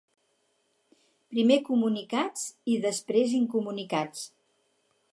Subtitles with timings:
[1.35, 4.29] Primer comunicats i després incomunicats.